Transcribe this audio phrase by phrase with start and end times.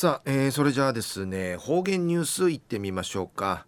[0.00, 3.66] さあ、えー、それじゃあですね方言ニュースいってみましょうか、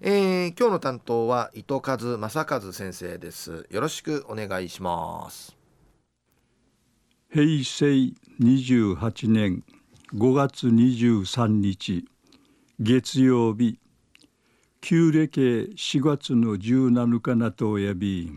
[0.00, 3.66] えー、今日の担当は伊藤和正和先生です。
[3.68, 5.56] よろしくお願いします。
[7.32, 9.64] 平成28年
[10.14, 12.04] 5月23日
[12.78, 13.80] 月曜日。
[14.80, 18.30] 旧暦4月の17日なとやび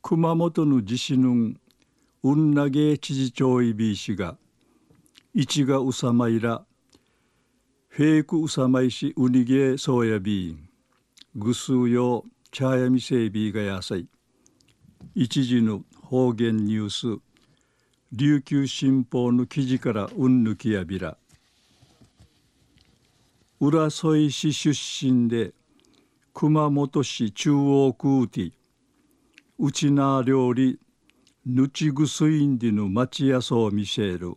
[0.00, 1.54] 熊本の地震の
[2.22, 4.36] うんなげ知事長いびしが
[5.40, 6.64] 一がうさまいら
[7.86, 10.58] フェイクうさまいしうにげそうやび
[11.36, 14.08] ぐすうよ茶やみせいびがやさい。
[15.14, 17.22] 一時の方言ニュース
[18.10, 21.16] 琉球新報の記事からうんぬきやびら。
[23.60, 25.52] 浦添市出身で
[26.34, 28.52] 熊本市中央区ティ
[29.60, 30.80] うちな料理
[31.46, 34.34] ぬちぐすいんでの町屋そう見せる。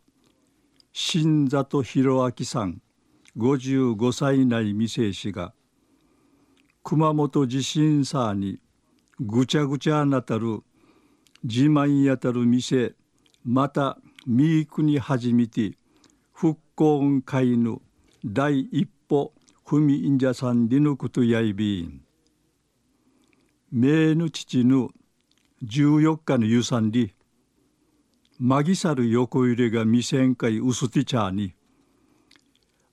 [0.93, 2.81] 新里弘明さん
[3.37, 5.53] 55歳内未成氏が
[6.83, 8.59] 熊本地震さに
[9.17, 10.63] ぐちゃぐちゃなたる
[11.45, 12.93] 自慢やたる店
[13.45, 15.77] またミークに始めて
[16.33, 17.81] 復興会の
[18.25, 19.31] 第一歩
[19.65, 22.01] 踏みんじゃさんりぬことやいびん。
[23.71, 24.89] 名の父の
[25.63, 27.13] 14日の夕さんり
[28.43, 31.53] マギサル横揺れが未旋回薄ティチャーに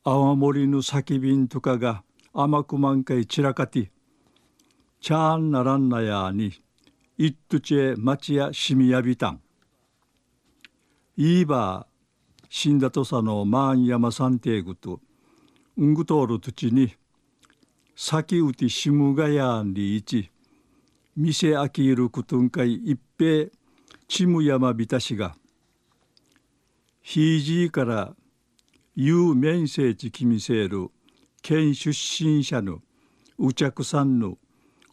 [0.04, 2.04] 泡盛の先瓶とかが
[2.34, 3.91] 甘く満開散らかて
[5.00, 6.52] チャーンならんなやに
[7.16, 9.41] いっとちえ町やしみやびたん。
[11.16, 11.86] いいば
[12.50, 15.00] 死んだとさのマーン山三帝具と
[15.78, 16.94] うんぐとおる土地に
[17.96, 20.30] 先うてしむがやんりいち
[21.16, 23.48] 店あきいるくとんかい一平
[24.08, 25.36] ちむ山びたしが
[27.02, 28.14] ひいじいから
[28.96, 30.88] 有面聖地きみせる
[31.42, 32.78] 県出身者の
[33.38, 34.38] うちゃくさんの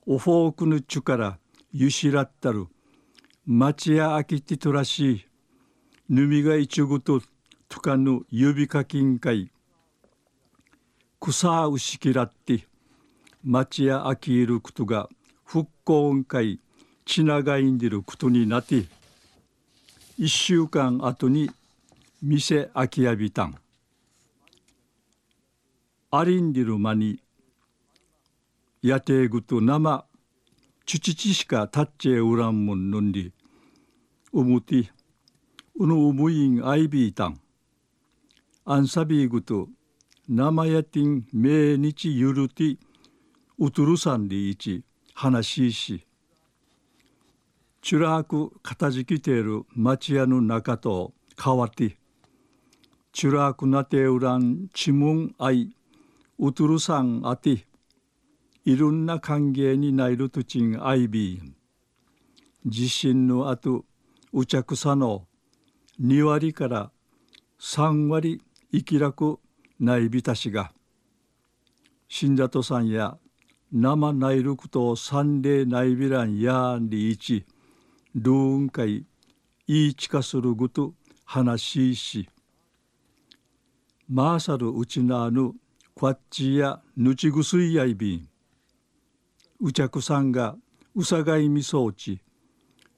[0.05, 1.39] おフォークのちゅから
[1.71, 2.67] ゆしらったる
[3.45, 5.25] 町やあきてとらしい
[6.09, 7.21] ぬみがいちぐと
[7.69, 9.49] とかの指かきんかい
[11.21, 12.67] 草うしきらって
[13.43, 15.07] 町やあきいることが
[15.45, 16.59] 復興会
[17.05, 18.83] ちながいんでることになって
[20.17, 21.51] 一週間後に
[22.21, 23.55] 店空き家びたん。
[26.09, 27.19] ありんでる間に
[28.81, 30.05] やてぐと生
[30.85, 33.33] ちちちしかたっちえうらんもんのんり
[34.31, 34.89] うむて
[35.77, 37.41] うぬうむいんあいびいたん。
[38.63, 39.67] あんさびぐと
[40.29, 42.77] 生やてんめにちゆるて
[43.59, 44.81] うとるさんでいち
[45.13, 46.07] 話しし。
[47.85, 51.99] チュラークかたじきている町屋の中と変わって
[53.13, 55.71] チュラークなてうらんちむんあい
[56.39, 57.67] うとるさんあて
[58.65, 61.39] いろんな歓迎になるとちんあいび
[62.65, 63.85] 地震のあと
[64.33, 65.27] うちゃくさの
[66.01, 66.89] 2割から
[67.61, 68.41] 3割
[68.71, 69.37] 生きらく
[69.79, 70.71] ないびたしが
[72.09, 73.19] 死んだとさんや
[73.71, 77.45] 生ないるくと三例ないびらんやんりいち
[78.15, 79.05] ルーンかい
[79.67, 80.93] いいちかするぐと
[81.25, 82.29] 話しし。
[84.07, 85.51] マーサルうちなぬ
[85.93, 88.29] こっちやぬちぐすいやいびん。
[89.59, 90.55] うちゃくさんが
[90.95, 92.21] うさがいみそうち。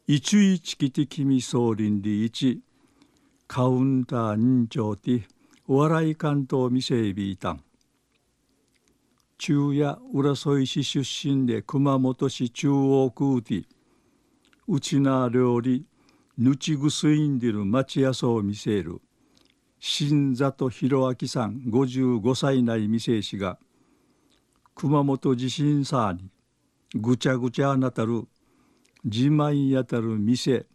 [0.06, 2.61] いちゅいちきてきみそうりんりいち。
[3.47, 5.23] カウンター人情て
[5.67, 7.63] お笑い関東みせいびいたん。
[9.39, 13.76] 中夜浦添市出身で熊本市中央区ティ
[14.69, 15.85] うちな料理
[16.38, 19.01] ぬちぐすいんでる町屋そう見せる。
[19.79, 23.59] 新里弘明さん55歳内未成氏が
[24.75, 26.29] 熊本地震さに
[27.00, 28.27] ぐちゃぐちゃなたる
[29.06, 30.66] 自慢やたる店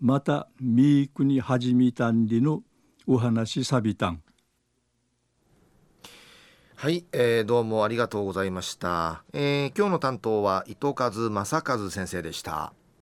[0.00, 2.62] またみーくに始めたんりの
[3.06, 4.22] お話さびたん。
[6.76, 12.72] はい、えー、どうもありがとうございました、えー、今日の担当は伊藤和正和先生でした。